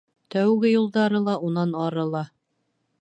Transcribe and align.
Тәүге 0.35 0.71
юлдары 0.71 1.21
ла, 1.27 1.35
унан 1.49 1.77
ары 1.83 2.07
ла. 2.17 2.25